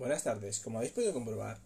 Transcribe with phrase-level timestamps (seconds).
[0.00, 1.58] Buenas tardes, como habéis podido comprobar,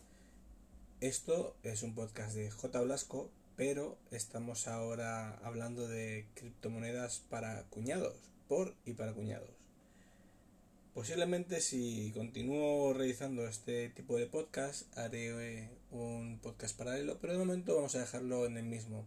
[1.01, 2.81] esto es un podcast de J.
[2.81, 8.17] Blasco, pero estamos ahora hablando de criptomonedas para cuñados,
[8.49, 9.51] por y para cuñados.
[10.95, 17.77] Posiblemente si continúo realizando este tipo de podcast haré un podcast paralelo, pero de momento
[17.77, 19.07] vamos a dejarlo en el mismo.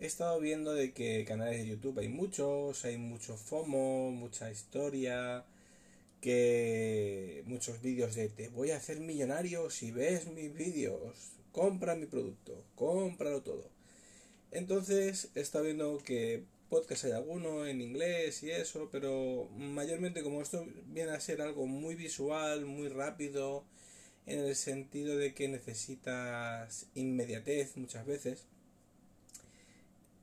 [0.00, 5.44] He estado viendo de que canales de YouTube hay muchos, hay mucho FOMO, mucha historia,
[6.20, 12.06] que muchos vídeos de te voy a hacer millonario si ves mis vídeos, compra mi
[12.06, 13.70] producto, cómpralo todo.
[14.50, 20.66] Entonces estado viendo que podcast hay alguno en inglés y eso, pero mayormente como esto
[20.86, 23.64] viene a ser algo muy visual, muy rápido,
[24.26, 28.46] en el sentido de que necesitas inmediatez muchas veces,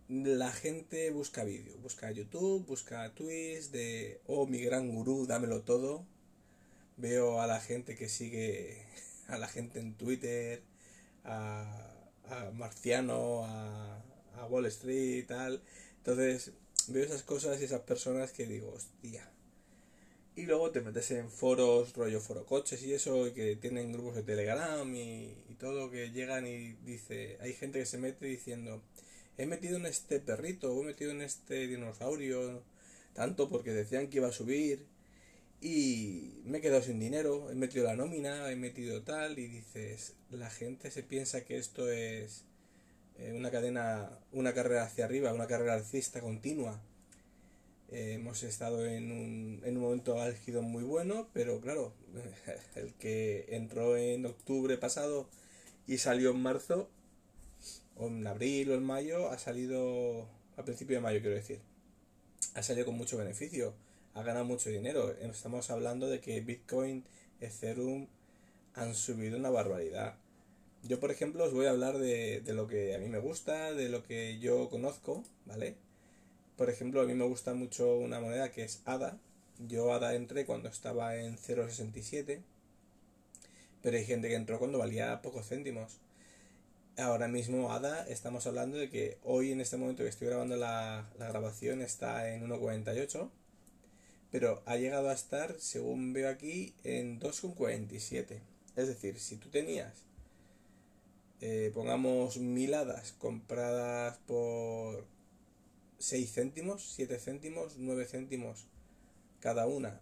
[0.08, 6.06] la gente busca vídeo, busca YouTube, busca tweets de, oh, mi gran gurú, dámelo todo.
[6.98, 8.86] Veo a la gente que sigue,
[9.28, 10.62] a la gente en Twitter,
[11.24, 11.92] a,
[12.54, 14.04] Marciano, a,
[14.38, 15.64] a Wall Street y tal.
[15.98, 16.52] Entonces,
[16.88, 19.30] veo esas cosas y esas personas que digo, hostia.
[20.36, 24.16] Y luego te metes en foros, rollo foro coches y eso, y que tienen grupos
[24.16, 28.82] de Telegram y todo, que llegan y dice, hay gente que se mete diciendo,
[29.38, 32.64] he metido en este perrito, he metido en este dinosaurio,
[33.14, 34.86] tanto porque decían que iba a subir
[35.62, 40.14] y me he quedado sin dinero, he metido la nómina, he metido tal y dices,
[40.30, 42.44] la gente se piensa que esto es
[43.18, 46.82] eh, una cadena, una carrera hacia arriba, una carrera alcista continua.
[47.90, 51.94] Eh, hemos estado en un, en un momento álgido muy bueno, pero claro,
[52.76, 55.30] el que entró en octubre pasado
[55.88, 56.90] y salió en marzo,
[57.98, 61.60] o en abril o en mayo, ha salido, a principio de mayo quiero decir,
[62.54, 63.74] ha salido con mucho beneficio,
[64.14, 65.12] ha ganado mucho dinero.
[65.22, 67.04] Estamos hablando de que Bitcoin,
[67.42, 68.08] Ethereum
[68.74, 70.16] han subido una barbaridad.
[70.84, 73.74] Yo, por ejemplo, os voy a hablar de, de lo que a mí me gusta,
[73.74, 75.76] de lo que yo conozco, ¿vale?
[76.58, 79.18] Por ejemplo, a mí me gusta mucho una moneda que es ADA.
[79.68, 82.42] Yo ADA entré cuando estaba en 0.67,
[83.82, 86.00] pero hay gente que entró cuando valía pocos céntimos
[86.98, 91.10] ahora mismo ADA estamos hablando de que hoy en este momento que estoy grabando la,
[91.18, 93.30] grabación está en 1.48
[94.32, 98.40] pero ha llegado a estar según veo aquí en 2.47
[98.76, 99.94] es decir si tú tenías
[101.42, 105.06] eh, pongamos mil hadas compradas por
[106.00, 108.68] 6 céntimos 7 céntimos 9 céntimos
[109.42, 110.02] cada una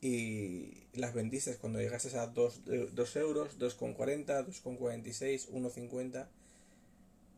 [0.00, 2.62] y las vendiste cuando llegases a 2,
[2.94, 6.26] 2 euros, 2,40, 2,46, 1,50,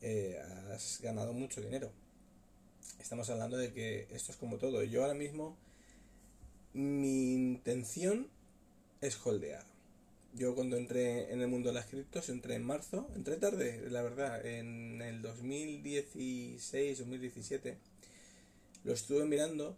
[0.03, 1.91] eh, has ganado mucho dinero.
[2.99, 4.82] Estamos hablando de que esto es como todo.
[4.82, 5.56] Yo ahora mismo,
[6.75, 8.28] mi intención
[9.00, 9.65] es holdear.
[10.34, 14.03] Yo cuando entré en el mundo de las criptos, entré en marzo, entré tarde, la
[14.03, 17.78] verdad, en el 2016, 2017,
[18.84, 19.76] lo estuve mirando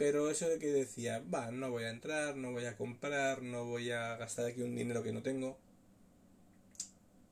[0.00, 3.66] pero eso de que decía, va, no voy a entrar, no voy a comprar, no
[3.66, 5.58] voy a gastar aquí un dinero que no tengo.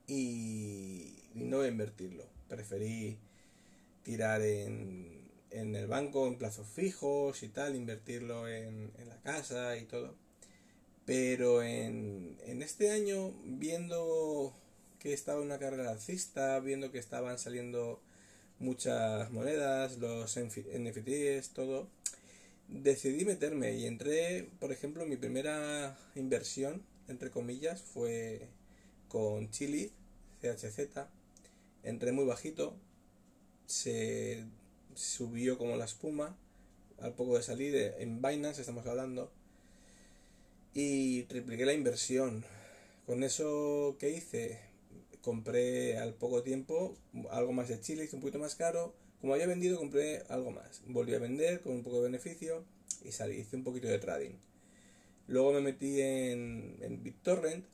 [0.07, 2.27] Y, no voy a invertirlo.
[2.47, 3.17] Preferí
[4.03, 9.75] tirar en, en el banco en plazos fijos y tal, invertirlo en, en la casa
[9.79, 10.15] y todo.
[11.07, 14.53] Pero en, en este año, viendo
[14.99, 18.03] que estaba una carrera alcista, viendo que estaban saliendo
[18.59, 21.89] muchas monedas, los NFTs, todo,
[22.69, 28.49] decidí meterme y entré, por ejemplo, mi primera inversión, entre comillas, fue
[29.09, 29.93] con Chili,
[30.41, 31.07] CHZ.
[31.83, 32.77] Entré muy bajito,
[33.67, 34.45] se
[34.95, 36.37] subió como la espuma,
[37.01, 39.33] al poco de salir, en Binance estamos hablando,
[40.75, 42.45] y tripliqué la inversión.
[43.07, 44.61] Con eso que hice,
[45.23, 46.97] compré al poco tiempo
[47.31, 50.83] algo más de Chile, hice un poquito más caro, como había vendido, compré algo más.
[50.87, 52.65] Volví a vender con un poco de beneficio
[53.05, 54.35] y salí, hice un poquito de trading.
[55.27, 57.65] Luego me metí en, en BitTorrent.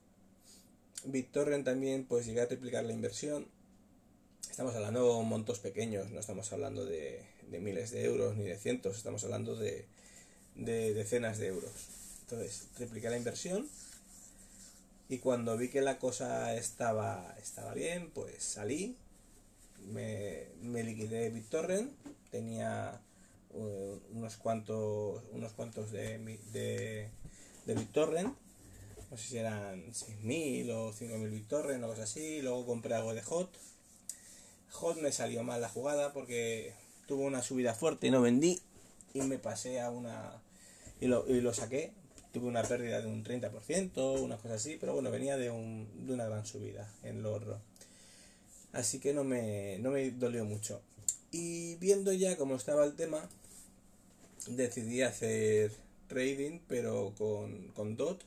[1.05, 3.47] BitTorrent también, pues llegué a triplicar la inversión.
[4.51, 8.57] Estamos hablando de montos pequeños, no estamos hablando de, de miles de euros ni de
[8.57, 9.85] cientos, estamos hablando de,
[10.55, 11.73] de decenas de euros.
[12.23, 13.69] Entonces, tripliqué la inversión
[15.09, 18.97] y cuando vi que la cosa estaba, estaba bien, pues salí,
[19.85, 21.93] me, me liquidé BitTorrent,
[22.31, 23.01] tenía
[23.51, 26.19] uh, unos cuantos unos cuantos de,
[26.53, 27.11] de,
[27.67, 28.35] de BitTorrent,
[29.11, 33.23] no sé si eran 6.000 o 5.000 BitTorrent o cosas así, luego compré algo de
[33.23, 33.49] Hot.
[34.73, 36.75] Hot me salió mal la jugada porque
[37.07, 38.61] tuvo una subida fuerte y no vendí.
[39.13, 40.43] Y me pasé a una
[41.01, 41.93] y lo, y lo saqué.
[42.33, 46.15] Tuve una pérdida de un 30%, una cosa así, pero bueno, venía de, un, de
[46.15, 47.39] una gran subida en lo
[48.75, 50.83] Así que no me, no me dolió mucho.
[51.31, 53.29] Y viendo ya cómo estaba el tema,
[54.49, 55.73] decidí hacer
[56.09, 58.23] trading, pero con, con DOT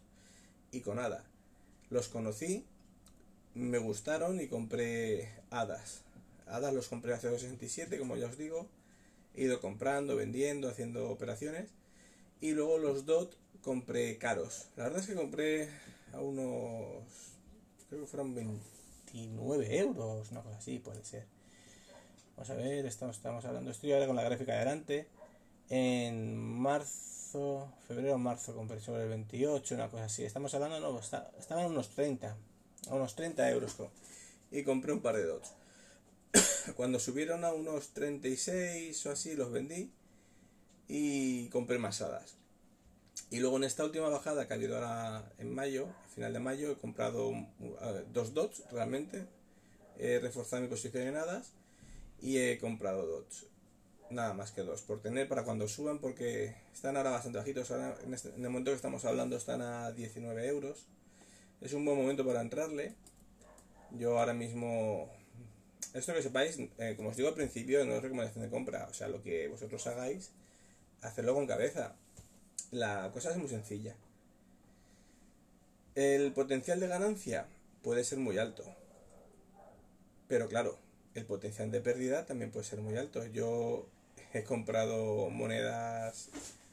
[0.72, 1.24] y con ADA.
[1.90, 2.66] Los conocí,
[3.56, 6.02] me gustaron y compré HADAS.
[6.48, 8.68] HADAS los compré hace 267, como ya os digo.
[9.36, 11.70] He ido comprando, vendiendo, haciendo operaciones.
[12.40, 14.68] Y luego los DOT compré caros.
[14.78, 15.70] La verdad es que compré
[16.14, 17.04] a unos,
[17.90, 18.34] creo que fueron
[19.14, 21.26] 29 euros, una cosa así puede ser.
[22.36, 25.08] Vamos a ver, estamos, estamos hablando, estoy ahora con la gráfica de adelante.
[25.70, 30.24] En marzo, febrero, marzo compré sobre el 28, una cosa así.
[30.24, 32.38] Estamos hablando, no, estaban a unos 30,
[32.90, 33.76] a unos 30 euros.
[34.52, 35.54] Y compré un par de dots.
[36.76, 39.92] Cuando subieron a unos 36 o así, los vendí
[40.88, 42.36] y compré más hadas.
[43.30, 46.40] Y luego en esta última bajada que ha habido ahora en mayo, a final de
[46.40, 47.34] mayo, he comprado
[48.14, 49.26] dos dots realmente.
[49.98, 51.52] He reforzado mi posición en hadas
[52.22, 53.48] y he comprado dots.
[54.10, 57.70] Nada más que dos, por tener para cuando suban, porque están ahora bastante bajitos.
[58.14, 60.86] Este, en el momento que estamos hablando, están a 19 euros.
[61.60, 62.94] Es un buen momento para entrarle.
[63.92, 65.12] Yo ahora mismo,
[65.94, 68.88] esto que sepáis, eh, como os digo al principio, no es recomendación de compra.
[68.90, 70.32] O sea, lo que vosotros hagáis,
[71.02, 71.96] hacerlo con cabeza
[72.72, 73.96] la cosa es muy sencilla.
[75.96, 77.48] El potencial de ganancia
[77.82, 78.64] puede ser muy alto.
[80.28, 80.78] Pero claro,
[81.16, 83.26] el potencial de pérdida también puede ser muy alto.
[83.26, 83.88] Yo
[84.34, 86.30] he comprado monedas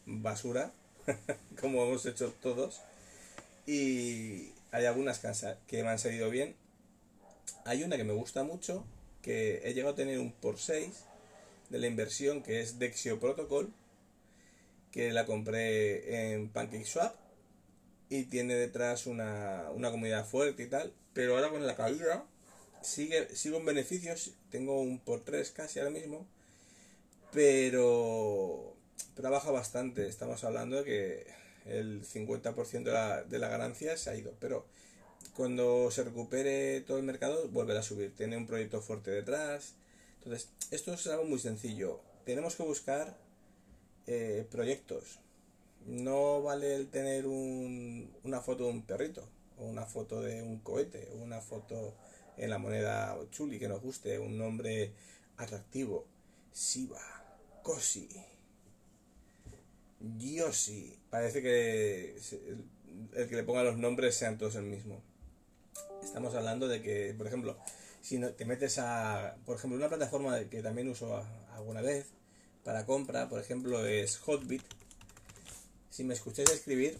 [0.06, 0.72] basura,
[1.60, 2.82] como hemos hecho todos,
[3.66, 5.20] y hay algunas
[5.66, 6.56] que me han salido bien.
[7.64, 8.84] Hay una que me gusta mucho,
[9.22, 10.90] que he llegado a tener un por 6
[11.70, 13.72] de la inversión, que es Dexio Protocol,
[14.94, 17.16] que la compré en PancakeSwap
[18.08, 22.24] y tiene detrás una, comunidad fuerte y tal, pero ahora con la caída
[22.80, 26.28] sigue, sigo en beneficios, tengo un por 3 casi ahora mismo,
[27.32, 28.76] pero,
[29.16, 31.26] trabaja bastante, estamos hablando de que
[31.66, 34.64] el 50% de la, de ganancia se ha ido, pero
[35.34, 39.74] cuando se recupere todo el mercado volverá a subir, tiene un proyecto fuerte detrás,
[40.18, 43.24] entonces esto es algo muy sencillo, tenemos que buscar
[44.06, 45.20] eh, proyectos.
[45.86, 49.28] No vale el tener un, una foto de un perrito,
[49.58, 51.94] o una foto de un cohete, o una foto
[52.36, 54.92] en la moneda chuli que nos guste, un nombre
[55.36, 56.06] atractivo.
[56.52, 57.00] Siva,
[57.62, 58.08] Kosi,
[60.18, 60.98] Yoshi.
[61.10, 62.16] Parece que
[63.14, 65.02] el, que le ponga los nombres sean todos el mismo.
[66.02, 67.56] Estamos hablando de que, por ejemplo,
[68.00, 71.24] si te metes a, por ejemplo, una plataforma que también uso
[71.54, 72.12] alguna vez,
[72.64, 74.62] para compra, por ejemplo, es Hotbit.
[75.90, 76.98] Si me escucháis escribir,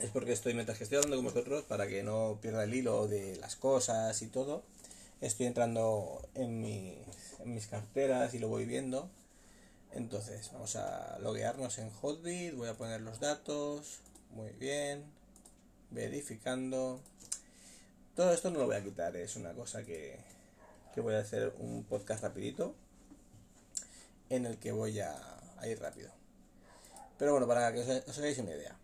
[0.00, 3.06] es porque estoy, mientras que estoy hablando con vosotros, para que no pierda el hilo
[3.06, 4.64] de las cosas y todo,
[5.20, 6.96] estoy entrando en mis,
[7.40, 9.10] en mis carteras y lo voy viendo.
[9.92, 15.04] Entonces, vamos a loguearnos en Hotbit, voy a poner los datos, muy bien,
[15.90, 17.00] verificando.
[18.16, 20.18] Todo esto no lo voy a quitar, es una cosa que,
[20.94, 22.74] que voy a hacer un podcast rapidito
[24.30, 25.16] en el que voy a,
[25.66, 26.10] ir rápido.
[27.18, 28.76] Pero bueno, para que os, hagáis una idea.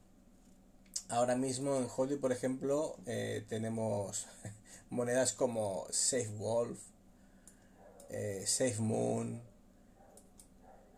[1.08, 4.26] Ahora mismo en Holly, por ejemplo, eh, tenemos
[4.90, 6.80] monedas como Safe Wolf,
[8.10, 9.40] eh, Safe Moon,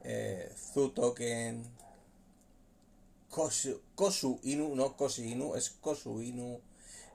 [0.03, 1.71] eh, Zoo Token,
[3.29, 6.61] Kosu, Kosu, Inu, no Kosu Inu, es Kosu Inu.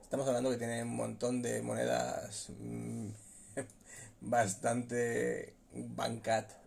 [0.02, 3.08] Estamos hablando que tiene un montón de monedas mm,
[4.20, 6.63] bastante bancat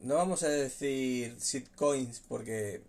[0.00, 2.82] no vamos a decir shitcoins porque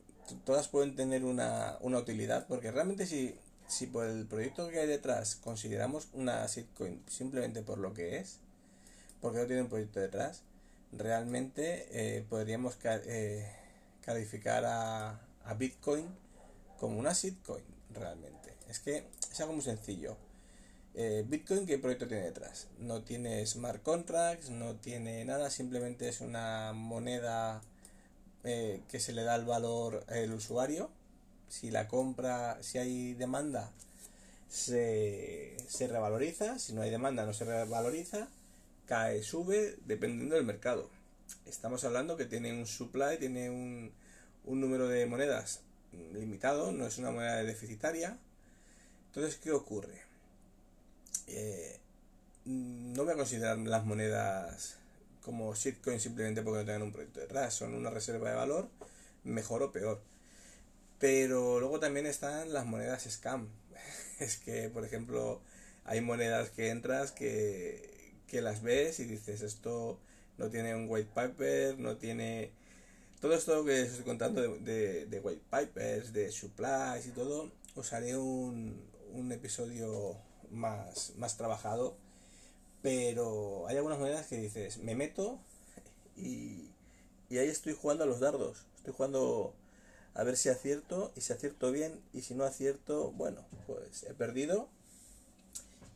[0.46, 3.36] todas pueden tener una, utilidad, porque realmente si,
[3.68, 8.40] si por el proyecto que hay detrás consideramos una shitcoin simplemente por lo que es,
[9.22, 10.44] porque no tiene un proyecto detrás,
[10.92, 13.52] realmente eh, podríamos eh,
[14.02, 16.06] calificar a, a Bitcoin
[16.80, 18.54] como una shitcoin realmente.
[18.68, 20.16] Es que es algo muy sencillo
[21.02, 22.68] eh, Bitcoin, ¿qué proyecto tiene detrás?
[22.78, 27.62] No tiene smart contracts, no tiene nada, simplemente es una moneda
[28.44, 30.90] eh, que se le da el valor al usuario
[31.48, 33.72] Si la compra, si hay demanda,
[34.50, 36.60] se, se revaloriza.
[36.60, 38.28] Si no hay demanda, no se revaloriza.
[38.86, 40.90] Cae, sube, dependiendo del mercado.
[41.46, 43.94] Estamos hablando que tiene un supply, tiene un,
[44.46, 45.62] un número de monedas
[46.14, 48.18] limitado, no es una moneda deficitaria.
[49.08, 50.09] Entonces, ¿qué ocurre?
[51.28, 51.80] Eh,
[52.46, 54.78] no voy a considerar las monedas
[55.22, 58.68] como shitcoin simplemente porque no tengan un proyecto detrás, son una reserva de valor,
[59.24, 60.02] mejor o peor.
[61.00, 63.48] Pero luego también están las monedas scam.
[64.20, 65.42] Es que, por ejemplo,
[65.86, 70.00] hay monedas que entras que, que las ves y dices, esto
[70.38, 72.52] no tiene un white paper, no tiene...
[73.22, 77.94] Todo esto que os estoy contando de, de, white papers, de supplies y todo, os
[77.94, 78.82] haré un,
[79.14, 80.18] un episodio
[80.52, 81.98] más, más trabajado
[82.82, 85.40] pero hay algunas monedas que dices, me meto
[86.16, 86.70] y,
[87.30, 88.66] y ahí estoy jugando a los dardos.
[88.78, 89.54] Estoy jugando
[90.14, 94.14] a ver si acierto y si acierto bien y si no acierto, bueno, pues he
[94.14, 94.70] perdido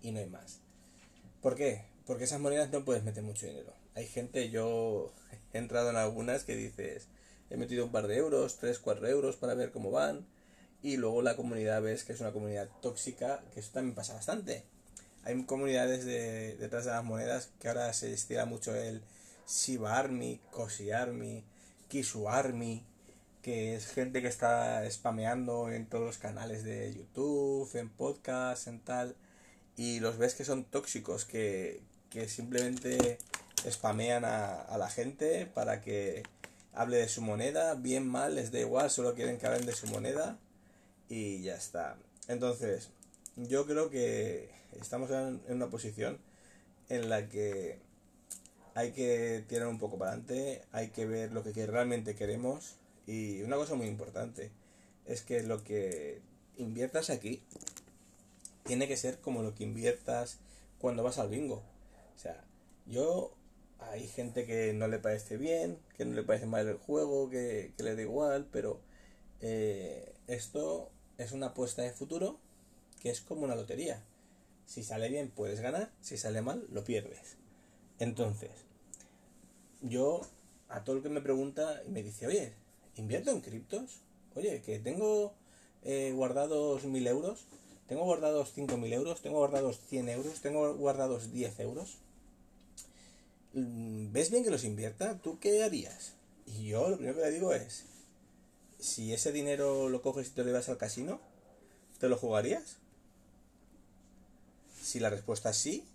[0.01, 0.59] y no hay más.
[1.41, 1.85] ¿Por qué?
[2.05, 3.73] Porque esas monedas no puedes meter mucho dinero.
[3.95, 5.13] Hay gente, yo
[5.53, 7.07] he entrado en algunas que dices,
[7.49, 10.25] he metido un par de euros, 3, 4 euros para ver cómo van
[10.83, 14.65] y luego la comunidad ves que es una comunidad tóxica, que eso también pasa bastante.
[15.23, 19.01] Hay comunidades de, detrás de las monedas que ahora se estira mucho el
[19.47, 21.45] Shiba Army, Koshi Army,
[21.87, 22.85] Kisu Army,
[23.41, 28.81] que es gente que está spameando en todos los canales de YouTube, en podcast, en
[28.81, 29.15] tal,
[29.77, 33.19] y los ves que son tóxicos, que, que simplemente
[33.69, 36.23] spamean a, a la gente para que
[36.73, 39.87] hable de su moneda, bien mal, les da igual, solo quieren que hablen de su
[39.87, 40.37] moneda
[41.09, 41.97] y ya está.
[42.27, 42.89] Entonces,
[43.35, 46.17] yo creo que estamos en, una posición
[46.89, 47.79] en la que
[48.75, 53.41] hay que tirar un poco para adelante, hay que ver lo que realmente queremos y
[53.41, 54.51] una cosa muy importante
[55.05, 56.21] es que lo que
[56.57, 57.43] inviertas aquí
[58.63, 60.39] tiene que ser como lo que inviertas
[60.79, 61.63] cuando vas al bingo.
[62.15, 62.43] O sea,
[62.85, 63.35] yo
[63.79, 67.73] hay gente que no le parece bien, que no le parece mal el juego, que,
[67.77, 68.79] le da igual, pero
[69.41, 72.37] eh, esto es una apuesta de futuro
[73.01, 74.01] que es como una lotería.
[74.65, 77.37] Si sale bien puedes ganar, si sale mal lo pierdes.
[77.99, 78.51] Entonces,
[79.81, 80.21] yo
[80.69, 82.53] a todo el que me pregunta y me dice, oye,
[82.95, 83.99] ¿invierto en criptos?
[84.35, 85.33] Oye, que tengo
[85.83, 87.45] eh, guardados mil euros,
[87.87, 91.97] tengo guardados cinco mil euros, tengo guardados 100 euros, tengo guardados 10 euros.
[93.53, 95.19] Mm, ¿Ves bien que los invierta?
[95.19, 96.13] ¿Tú qué harías?
[96.47, 97.85] Y yo lo primero que le digo es,
[98.83, 101.21] si ese dinero lo coges y te lo llevas al casino,
[101.99, 102.75] ¿te lo jugarías?
[104.81, 105.85] Si la respuesta es sí,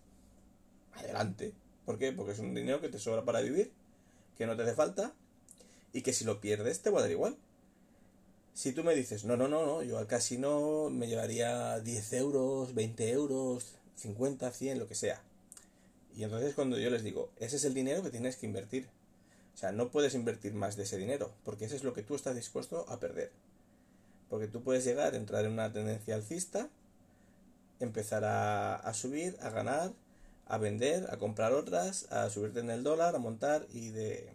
[0.94, 1.52] adelante.
[1.84, 2.12] ¿Por qué?
[2.12, 3.70] Porque es un dinero que te sobra para vivir,
[4.38, 5.12] que no te hace falta
[5.92, 7.36] y que si lo pierdes te va a dar igual.
[8.54, 12.74] Si tú me dices, no, no, no, no, yo al casino me llevaría 10 euros,
[12.74, 15.20] 20 euros, 50, 100, lo que sea.
[16.16, 18.88] Y entonces cuando yo les digo, ese es el dinero que tienes que invertir.
[19.58, 22.14] O sea, no puedes invertir más de ese dinero, porque ese es lo que tú
[22.14, 23.32] estás dispuesto a perder.
[24.30, 26.68] Porque tú puedes llegar a entrar en una tendencia alcista
[27.80, 29.90] empezar a, subir, a ganar,
[30.46, 34.32] a vender, a comprar otras, a subirte en el dólar, a montar y de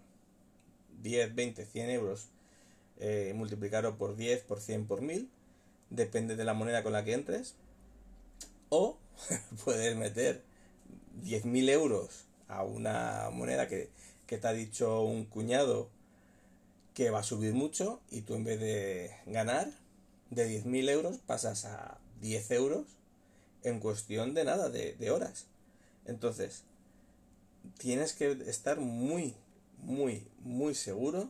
[1.01, 2.27] 10, 20, 100 euros
[2.99, 5.29] eh, multiplicarlo por 10, por 100, por 1000,
[5.89, 7.55] depende de la moneda con la que entres.
[8.67, 8.97] O
[9.63, 10.41] puedes meter
[11.23, 13.89] 10.000 euros a una moneda que,
[14.27, 15.89] que te ha dicho un cuñado
[16.93, 19.69] que va a subir mucho y tú en vez de ganar
[20.29, 22.85] de 10.000 euros pasas a 10 euros
[23.63, 25.45] en cuestión de nada, de, horas.
[26.05, 26.63] Entonces,
[27.77, 29.35] tienes que estar muy,
[29.77, 31.29] muy, muy seguro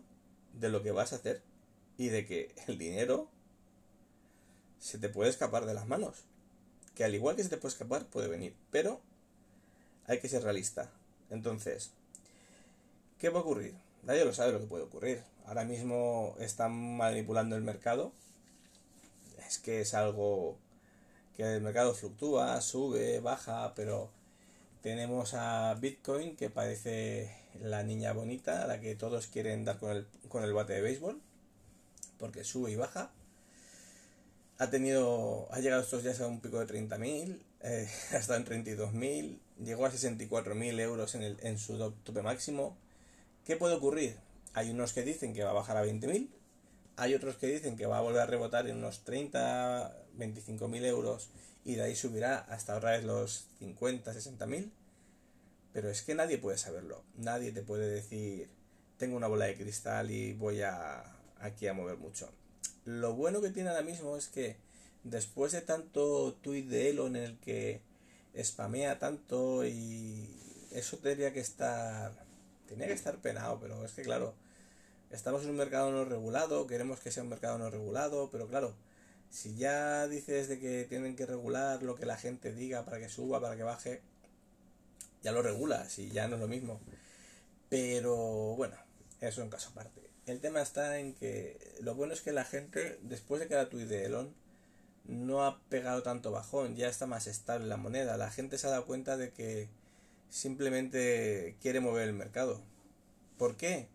[0.59, 1.41] de lo que vas a hacer
[1.97, 3.27] y de que el dinero
[4.79, 6.25] se te puede escapar de las manos.
[6.95, 8.55] Que al igual que se te puede escapar, puede venir.
[8.71, 9.00] Pero
[10.05, 10.91] hay que ser realista.
[11.29, 11.91] Entonces,
[13.23, 13.73] ¿qué va a ocurrir?
[14.03, 15.23] Nadie lo sabe lo que puede ocurrir.
[15.45, 18.11] Ahora mismo están manipulando el mercado.
[19.47, 20.57] Es que es algo
[21.37, 24.09] que el mercado fluctúa, sube, baja, pero
[24.81, 29.91] tenemos a Bitcoin que parece la niña bonita a la que todos quieren dar con
[29.91, 31.21] el, con el bate de béisbol,
[32.19, 33.09] porque sube y baja.
[34.57, 38.65] Ha tenido, ha llegado estos días a un pico de 30.000, eh, ha estado en
[38.65, 42.75] 32.000, llegó a 64.000 euros en, el, en su tope máximo.
[43.45, 44.17] ¿Qué puede ocurrir?
[44.53, 46.29] Hay unos que dicen que va a bajar a 20.000,
[46.95, 50.85] hay otros que dicen que va a volver a rebotar en unos 30, 25 mil
[50.85, 51.29] euros
[51.65, 54.71] y de ahí subirá hasta otra vez los 50, 60 mil.
[55.73, 57.03] Pero es que nadie puede saberlo.
[57.17, 58.50] Nadie te puede decir,
[58.97, 61.03] tengo una bola de cristal y voy a
[61.39, 62.31] aquí a mover mucho.
[62.85, 64.57] lo bueno que tiene ahora mismo es que
[65.03, 67.81] después de tanto tuit de Elon en el que
[68.41, 70.29] spamea tanto y
[70.71, 72.13] eso tendría que estar
[72.67, 74.34] tenía que estar penado, pero es que claro,
[75.12, 78.75] estamos en un mercado no regulado, queremos que sea un mercado no regulado, pero claro,
[79.29, 83.10] si ya dices de que tienen que regular lo que la gente diga para que
[83.10, 84.01] suba, para que baje,
[85.24, 86.79] ya lo regulas y ya no es lo mismo.
[87.70, 88.15] Pero
[88.55, 88.75] bueno,
[89.22, 90.01] eso en caso aparte.
[90.25, 93.88] El tema está en que lo bueno es que la gente, después de cada tuit
[93.88, 94.34] de Elon,
[95.05, 98.17] no ha pegado tanto bajón, ya está más estable la moneda.
[98.17, 99.70] La gente se ha dado cuenta de que
[100.33, 102.59] simplemente quiere mover el mercado.
[103.37, 103.87] ¿Por qué?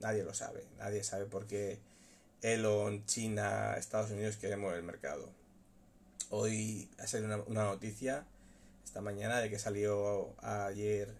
[0.00, 0.66] Nadie lo sabe.
[0.78, 1.78] Nadie sabe por qué
[2.42, 5.30] Elon, China, Estados Unidos quieren mover el mercado.
[6.30, 8.26] Hoy ha salido una, noticia
[8.84, 11.14] esta mañana de que salió ayer,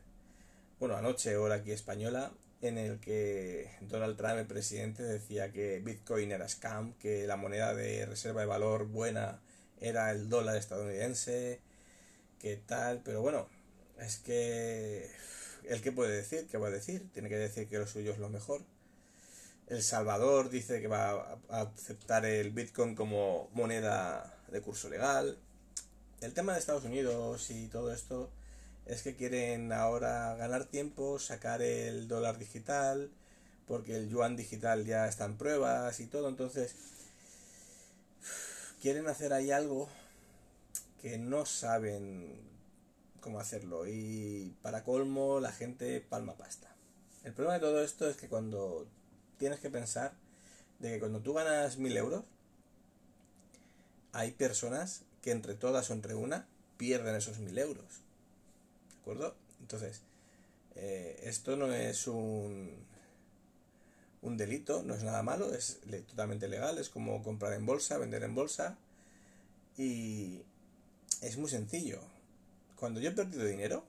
[0.80, 6.32] bueno, anoche, hora aquí española, en el que Donald Trump, el presidente, decía que Bitcoin
[6.32, 9.40] era scam, que la moneda de reserva de valor buena
[9.80, 11.60] era el dólar estadounidense,
[12.40, 13.48] que tal, pero bueno,
[13.98, 15.10] es que
[15.68, 17.08] el que puede decir, ¿qué va a decir?
[17.12, 18.62] Tiene que decir que lo suyo es lo mejor.
[19.66, 25.38] El Salvador dice que va a aceptar el Bitcoin como moneda de curso legal.
[26.20, 28.30] El tema de Estados Unidos y todo esto
[28.86, 33.10] es que quieren ahora ganar tiempo, sacar el dólar digital,
[33.66, 36.74] porque el yuan digital ya está en pruebas y todo, entonces
[38.82, 39.88] quieren hacer ahí algo
[41.00, 42.53] que no saben
[43.24, 46.68] cómo hacerlo y para colmo la gente palma pasta.
[47.24, 48.86] El problema de todo esto es que cuando
[49.38, 50.12] tienes que pensar
[50.78, 52.22] de que cuando tú ganas mil euros,
[54.12, 58.04] hay personas que entre todas o entre una pierden esos mil euros
[59.04, 59.34] acuerdo?
[59.60, 60.00] Entonces,
[60.76, 62.70] eh, esto no es un,
[64.22, 68.22] un delito, no es nada malo, es totalmente legal, es como comprar en bolsa, vender
[68.22, 68.78] en bolsa
[69.76, 70.40] y
[71.20, 72.00] es muy sencillo.
[72.76, 73.84] Cuando yo he perdido dinero,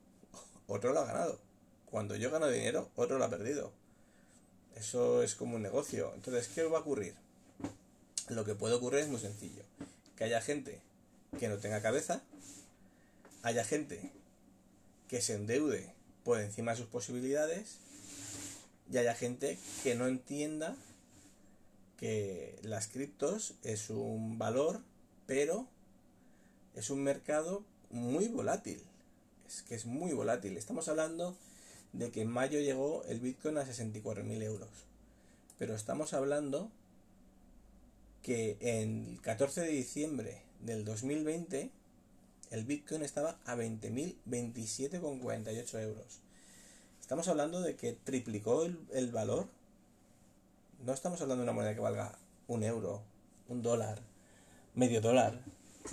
[0.67, 1.39] otro lo ha ganado.
[1.85, 3.71] Cuando yo gano dinero, otro lo ha perdido.
[4.75, 6.11] Eso es como un negocio.
[6.15, 7.15] Entonces, ¿qué va a ocurrir?
[8.29, 9.63] Lo que puede ocurrir es muy sencillo.
[10.15, 10.81] Que haya gente
[11.39, 12.21] que no tenga cabeza,
[13.43, 14.11] haya gente
[15.07, 15.93] que se endeude
[16.23, 17.77] por encima de sus posibilidades
[18.91, 20.75] y haya gente que no entienda
[21.97, 24.81] que las criptos es un valor,
[25.27, 25.67] pero
[26.75, 28.81] es un mercado muy volátil.
[29.47, 30.57] Es que es muy volátil.
[30.57, 31.35] Estamos hablando
[31.93, 34.69] de que en mayo llegó el Bitcoin a 64.000 euros.
[35.57, 36.69] Pero estamos hablando
[38.21, 41.71] que en el 14 de diciembre del 2020
[42.51, 46.19] el Bitcoin estaba a 20.027,48 euros.
[47.01, 49.47] Estamos hablando de que triplicó el, valor.
[50.85, 52.17] No estamos hablando de una moneda que valga
[52.47, 53.01] un euro,
[53.47, 54.01] un dólar,
[54.73, 55.39] medio dólar,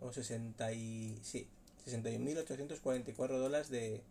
[0.00, 1.20] o 60 y...
[1.22, 1.46] sí,
[1.86, 4.02] 61.844 dólares de...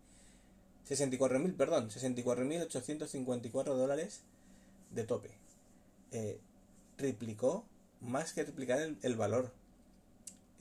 [0.90, 4.22] 64.000, perdón, 64.854 dólares
[4.90, 5.30] de tope.
[6.12, 6.40] Eh,
[6.98, 7.66] triplicó,
[8.02, 9.54] más que triplicar el, valor.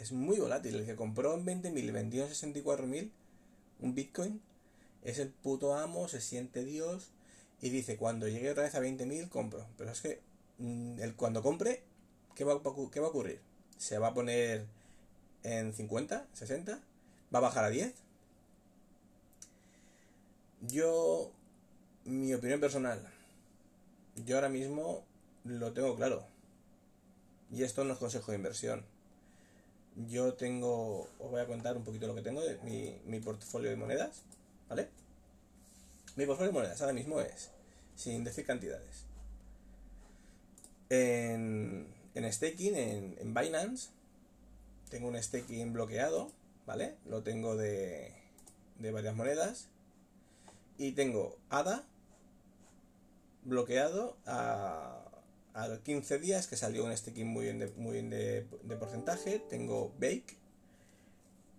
[0.00, 0.76] Es muy volátil.
[0.76, 3.10] El que compró en 20.000 y vendió en 64.000
[3.80, 4.40] un Bitcoin
[5.04, 7.10] es el puto amo, se siente Dios
[7.60, 9.66] y dice, cuando llegue otra vez a 20.000 compro.
[9.76, 10.20] Pero es que
[10.58, 11.82] mm, el, cuando compre,
[12.34, 12.60] ¿qué va,
[12.90, 13.40] ¿qué va a ocurrir?
[13.76, 14.64] ¿Se va a poner
[15.42, 16.80] en 50, 60?
[17.34, 17.92] ¿Va a bajar a 10?
[20.62, 21.30] Yo,
[22.04, 23.06] mi opinión personal,
[24.24, 25.04] yo ahora mismo
[25.44, 26.24] lo tengo claro.
[27.52, 28.84] Y esto no es consejo de inversión.
[29.96, 33.70] Yo tengo, os voy a contar un poquito lo que tengo de mi, mi portfolio
[33.70, 34.22] de monedas,
[34.68, 34.88] ¿vale?
[36.16, 37.50] Mi portfolio de monedas ahora mismo es,
[37.96, 39.04] sin decir cantidades,
[40.88, 43.90] en, en staking, en, en Binance,
[44.88, 46.30] tengo un staking bloqueado
[46.70, 46.94] ¿vale?
[47.06, 48.14] Lo tengo de,
[48.78, 49.66] de varias monedas.
[50.78, 51.84] Y tengo ADA
[53.44, 55.09] bloqueado a,
[55.54, 58.46] a 15 días, que salió un staking muy bien de, muy bien de,
[58.78, 59.38] porcentaje.
[59.38, 60.38] Tengo Bake,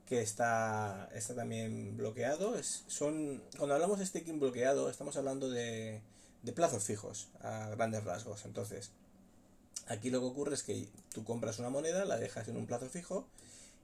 [0.06, 2.56] que está, está también bloqueado.
[2.58, 6.02] Es, son, cuando hablamos de staking bloqueado, estamos hablando de,
[6.44, 8.46] de plazos fijos, a grandes rasgos.
[8.46, 8.92] Entonces,
[9.88, 12.90] aquí lo que ocurre es que tú compras una moneda, la dejas en un plazo
[12.90, 13.28] fijo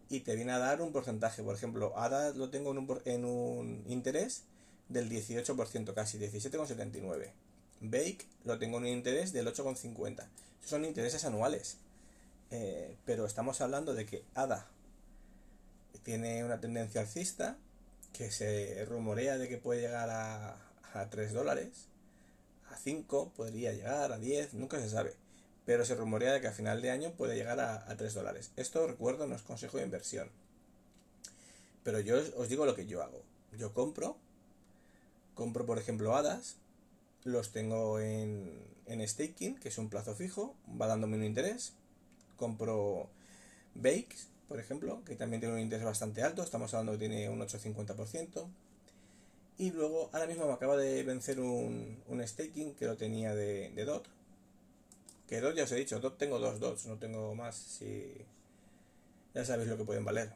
[0.09, 1.43] y te viene a dar un porcentaje.
[1.43, 4.43] Por ejemplo, ahora lo tengo en un, en un interés
[4.89, 7.31] del 18%, casi 17,79.
[7.81, 10.25] Bake lo tengo en un interés del 8,50.
[10.65, 11.77] son intereses anuales.
[12.51, 14.67] eh, pero estamos hablando de que ADA
[16.03, 17.57] tiene una tendencia alcista
[18.13, 20.55] que se rumorea de que puede llegar a,
[20.93, 21.87] a 3 dólares,
[22.71, 25.13] a 5, podría llegar a 10, nunca se sabe.
[25.65, 28.51] Pero se rumorea de que a final de año puede llegar a, a 3 dólares.
[28.55, 30.29] Esto, recuerdo, no es consejo de inversión.
[31.83, 33.21] Pero yo os digo lo que yo hago.
[33.57, 34.17] Yo compro,
[35.35, 36.55] compro por ejemplo hadas,
[37.27, 38.51] los tengo en,
[38.87, 41.73] en staking, que es un plazo fijo, va dándome un interés.
[42.37, 43.09] Compro
[43.75, 47.39] bakes, por ejemplo, que también tiene un interés bastante alto, estamos hablando que tiene un
[47.39, 48.47] 8,50%.
[49.59, 53.71] Y luego, ahora mismo me acaba de vencer un, un staking que lo tenía de,
[53.85, 54.07] DOT.
[55.27, 57.55] Que DOT ya os he dicho, DOT tengo dos DOTs, no tengo más.
[57.55, 58.05] Si
[59.33, 60.31] ya sabéis lo que pueden valer.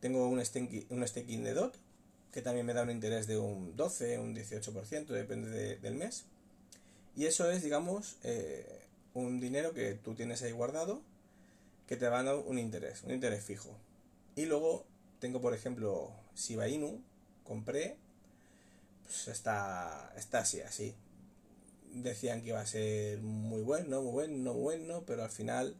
[0.00, 1.76] Tengo un staking, un staking de DOT,
[2.32, 6.24] que también me da un interés de un 12, un 18%, depende del mes.
[7.14, 8.80] Y eso es, digamos, eh,
[9.14, 11.02] un dinero que tú tienes ahí guardado
[11.86, 13.76] que te va a dar un interés, un interés fijo.
[14.34, 14.86] Y luego
[15.18, 17.02] tengo, por ejemplo, Shiba Inu,
[17.44, 17.96] compré,
[19.04, 20.94] pues está, está así, así.
[21.92, 25.76] Decían que iba a ser muy bueno, muy bueno, muy bueno, pero al final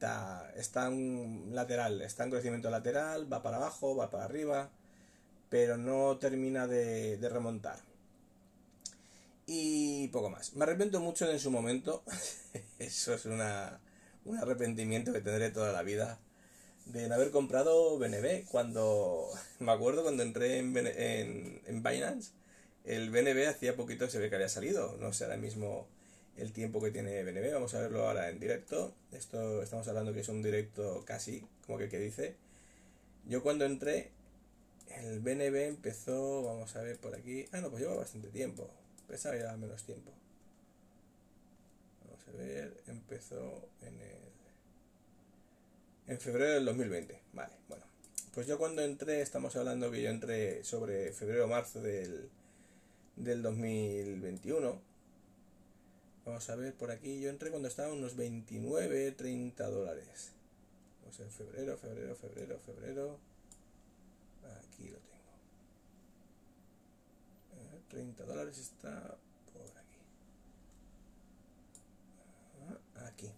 [0.00, 4.70] está, está en lateral, está en crecimiento lateral, va para abajo, va para arriba,
[5.50, 7.78] pero no termina de, de remontar.
[9.46, 10.54] Y poco más.
[10.54, 12.02] Me arrepiento mucho en su momento.
[12.78, 13.80] Eso es una,
[14.24, 16.18] un arrepentimiento que tendré toda la vida.
[16.86, 18.46] De no haber comprado BNB.
[18.46, 19.28] Cuando.
[19.58, 22.32] Me acuerdo cuando entré en, en, en Binance.
[22.84, 24.96] El BNB hacía poquito se ve que había salido.
[24.98, 25.88] No sé ahora mismo
[26.36, 27.52] el tiempo que tiene BNB.
[27.52, 28.94] Vamos a verlo ahora en directo.
[29.12, 32.36] Esto estamos hablando que es un directo casi, como que, que dice.
[33.26, 34.10] Yo cuando entré,
[34.96, 37.46] el BNB empezó, vamos a ver por aquí.
[37.52, 38.68] Ah, no, pues lleva bastante tiempo.
[39.06, 40.10] Pensaba que llevaba menos tiempo.
[42.04, 44.20] Vamos a ver, empezó en el.
[46.06, 47.20] En febrero del 2020.
[47.32, 47.84] Vale, bueno.
[48.34, 52.28] Pues yo cuando entré, estamos hablando que yo entré sobre febrero o marzo del,
[53.16, 54.89] del 2021.
[56.30, 57.20] Vamos a ver por aquí.
[57.20, 60.30] Yo entré cuando estaba unos 29, 30 dólares.
[61.02, 63.18] Vamos en febrero, febrero, febrero, febrero.
[64.60, 65.10] Aquí lo tengo.
[67.88, 69.16] 30 dólares está
[69.52, 69.98] por aquí.
[73.06, 73.32] Aquí.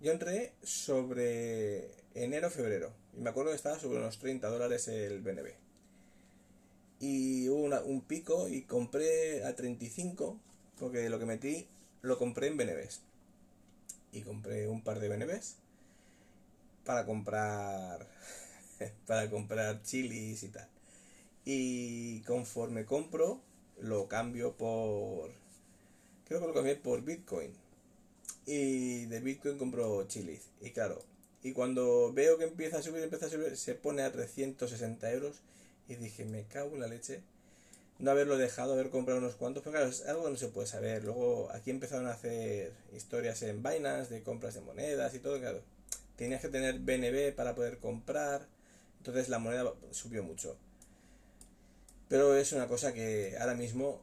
[0.00, 2.92] Yo entré sobre enero, febrero.
[3.16, 5.52] Y me acuerdo que estaba sobre unos 30 dólares el BNB.
[6.98, 10.40] Y hubo una, un pico y compré a 35
[10.82, 11.68] porque lo que metí
[12.00, 13.02] lo compré en BNBs.
[14.10, 15.54] Y compré un par de BNBs
[16.84, 18.08] para comprar
[19.06, 20.68] para comprar chilis y tal.
[21.44, 23.40] Y conforme compro,
[23.80, 25.30] lo cambio por.
[26.26, 27.52] Creo que lo cambié por Bitcoin.
[28.44, 30.48] Y de Bitcoin compro chilis.
[30.60, 31.00] Y claro,
[31.44, 35.42] y cuando veo que empieza a subir, empieza a subir, se pone a 360 euros.
[35.86, 37.22] Y dije, me cago en la leche.
[38.02, 39.62] No haberlo dejado, haber comprado unos cuantos.
[39.62, 41.04] Pero claro, es algo que no se puede saber.
[41.04, 45.38] Luego aquí empezaron a hacer historias en Binance de compras de monedas y todo.
[45.38, 45.62] Claro,
[46.16, 48.48] tenías que tener BNB para poder comprar.
[48.98, 50.56] Entonces la moneda subió mucho.
[52.08, 54.02] Pero es una cosa que ahora mismo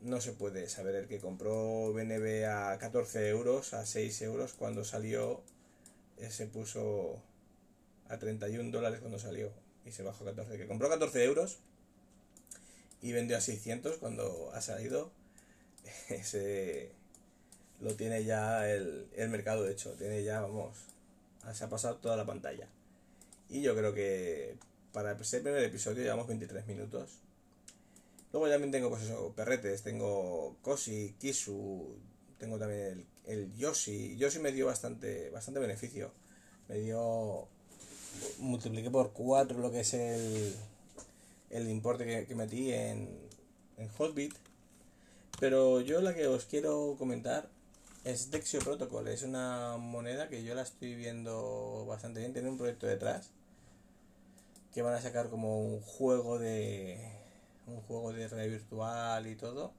[0.00, 0.94] no se puede saber.
[0.94, 5.42] El que compró BNB a 14 euros, a 6 euros cuando salió,
[6.18, 7.20] eh, se puso
[8.08, 9.50] a 31 dólares cuando salió
[9.84, 10.52] y se bajó a 14.
[10.52, 11.58] El que compró 14 euros
[13.04, 15.12] y vendió a 600 cuando ha salido,
[16.08, 16.90] ese
[17.80, 19.92] lo tiene ya el, el mercado hecho.
[19.92, 20.74] Tiene ya, vamos,
[21.52, 22.66] se ha pasado toda la pantalla.
[23.50, 24.56] Y yo creo que
[24.90, 27.18] para el primer episodio llevamos 23 minutos.
[28.32, 31.98] Luego también tengo cosas, perretes, tengo Kosi, Kisu,
[32.38, 34.16] tengo también el, el Yoshi.
[34.16, 36.10] Yoshi me dio bastante, bastante beneficio.
[36.68, 37.48] Me dio.
[38.38, 40.54] Multipliqué por 4 lo que es el,
[41.54, 43.08] el importe que, que metí en,
[43.78, 44.34] en Hotbit.
[45.40, 47.48] Pero yo la que os quiero comentar
[48.04, 49.08] es Dexio Protocol.
[49.08, 52.32] Es una moneda que yo la estoy viendo bastante bien.
[52.32, 53.30] Tiene un proyecto detrás
[54.72, 56.98] que van a sacar como un juego de
[57.66, 59.72] un juego de red virtual y todo.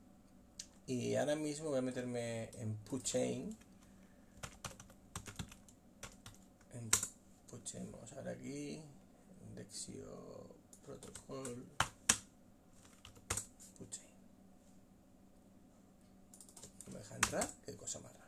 [0.88, 3.56] Y ahora mismo voy a meterme en Puchain.
[6.74, 6.90] En
[7.50, 8.82] Puchain, vamos a ver aquí.
[9.56, 10.35] Dexio
[10.86, 11.66] Protocol.
[13.78, 14.06] Puchain.
[16.86, 17.50] ¿No me deja entrar?
[17.66, 18.26] Qué cosa más rara.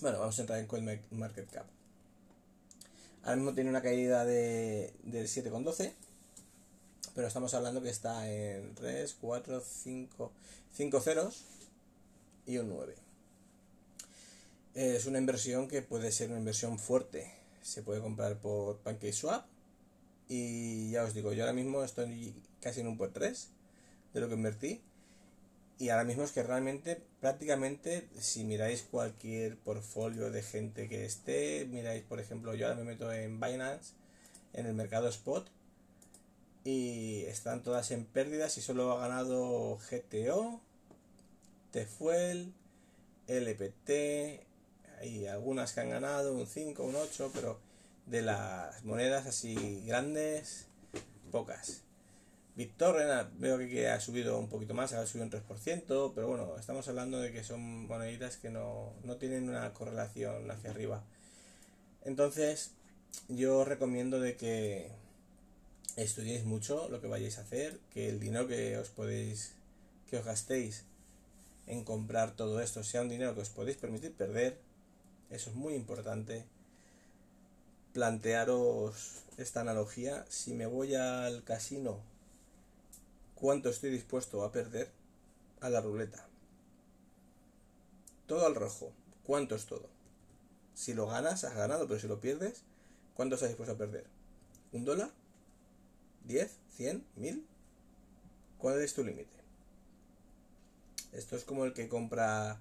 [0.00, 1.66] Bueno, vamos a entrar en CoinMarketCap.
[3.24, 5.92] Ahora mismo tiene una caída de, del 7,12.
[7.14, 10.32] Pero estamos hablando que está en 3, 4, 5,
[10.72, 11.44] 5 ceros
[12.44, 12.94] y un 9.
[14.74, 17.32] Es una inversión que puede ser una inversión fuerte.
[17.62, 19.53] Se puede comprar por PancakeSwap.
[20.28, 23.48] Y ya os digo, yo ahora mismo estoy casi en un por 3
[24.14, 24.80] de lo que invertí.
[25.78, 31.66] Y ahora mismo es que realmente, prácticamente, si miráis cualquier portfolio de gente que esté,
[31.70, 33.92] miráis, por ejemplo, yo ahora me meto en Binance,
[34.52, 35.48] en el mercado spot,
[36.62, 40.60] y están todas en pérdidas y solo ha ganado GTO,
[41.72, 42.54] Tefuel,
[43.26, 43.90] LPT,
[45.00, 47.58] hay algunas que han ganado un 5, un 8, pero
[48.06, 50.66] de las monedas así grandes,
[51.30, 51.82] pocas.
[52.56, 56.86] BitTorrent veo que ha subido un poquito más, ha subido un 3%, pero bueno, estamos
[56.86, 61.02] hablando de que son moneditas que no, no tienen una correlación hacia arriba.
[62.04, 62.72] Entonces,
[63.28, 64.92] yo recomiendo de que
[65.96, 69.54] estudiéis mucho lo que vayáis a hacer, que el dinero que os podéis,
[70.08, 70.84] que os gastéis
[71.66, 74.58] en comprar todo esto sea un dinero que os podéis permitir perder.
[75.30, 76.44] Eso es muy importante.
[77.94, 80.26] Plantearos esta analogía.
[80.28, 82.00] Si me voy al casino
[83.36, 84.90] cuánto estoy dispuesto a perder
[85.60, 86.26] a la ruleta.
[88.26, 88.92] Todo al rojo.
[89.22, 89.88] ¿Cuánto es todo?
[90.74, 92.62] Si lo ganas, has ganado, pero si lo pierdes,
[93.14, 94.06] ¿cuánto estás dispuesto a perder?
[94.72, 95.12] ¿Un dólar?
[96.24, 96.50] ¿Diez?
[96.76, 97.06] ¿Cien?
[97.14, 97.46] ¿Mil?
[98.58, 99.30] ¿Cuál es tu límite?
[101.12, 102.58] Esto es como el que compra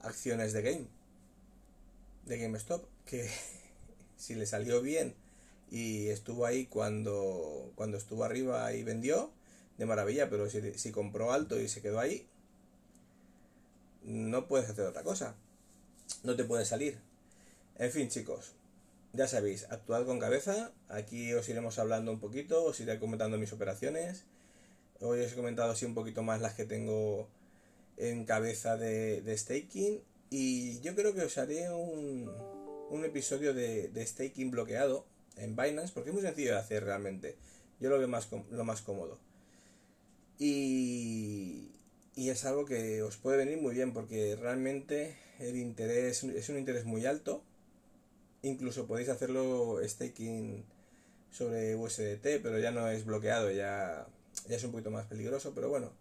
[0.00, 0.86] acciones de game,
[2.26, 3.30] de GameStop, que
[4.16, 5.14] si le salió bien
[5.70, 9.32] y estuvo ahí cuando, cuando estuvo arriba y vendió,
[9.78, 12.26] de maravilla, pero si, si compró alto y se quedó ahí,
[14.02, 15.34] no puedes hacer otra cosa.
[16.22, 16.98] No te puede salir.
[17.76, 18.52] En fin, chicos,
[19.12, 20.72] ya sabéis, actuad con cabeza.
[20.88, 24.24] Aquí os iremos hablando un poquito, os iré comentando mis operaciones.
[25.00, 27.28] Hoy os he comentado así un poquito más las que tengo
[27.96, 30.02] en cabeza de, de staking.
[30.30, 32.30] Y yo creo que os haré un,
[32.90, 37.36] un episodio de, de, staking bloqueado en Binance, porque es muy sencillo de hacer realmente.
[37.80, 39.18] Yo lo veo más, lo más cómodo.
[40.38, 41.72] Y,
[42.14, 46.58] y es algo que os puede venir muy bien porque realmente el interés es un
[46.58, 47.42] interés muy alto.
[48.42, 50.64] Incluso podéis hacerlo staking
[51.30, 54.06] sobre USDT, pero ya no es bloqueado, ya,
[54.48, 55.92] ya es un poquito más peligroso, pero bueno,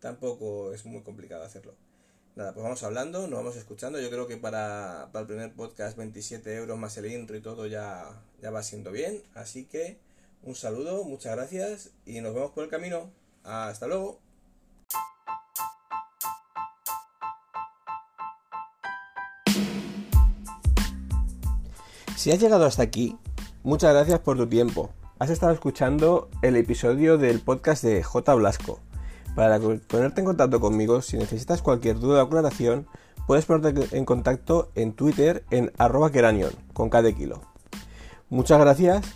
[0.00, 1.74] tampoco es muy complicado hacerlo.
[2.34, 4.00] Nada, pues vamos hablando, nos vamos escuchando.
[4.00, 7.66] Yo creo que para, para el primer podcast 27 euros más el intro y todo
[7.66, 9.22] ya, ya va siendo bien.
[9.34, 9.98] Así que
[10.42, 13.10] un saludo, muchas gracias y nos vemos por el camino.
[13.44, 14.18] Hasta luego.
[22.16, 23.18] Si has llegado hasta aquí,
[23.62, 24.90] muchas gracias por tu tiempo.
[25.18, 28.34] Has estado escuchando el episodio del podcast de J.
[28.34, 28.80] Blasco.
[29.34, 32.86] Para ponerte en contacto conmigo, si necesitas cualquier duda o aclaración,
[33.26, 37.10] puedes ponerte en contacto en Twitter en arroba keranion, con cada.
[38.28, 39.06] Muchas gracias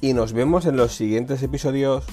[0.00, 2.04] y nos vemos en los siguientes episodios.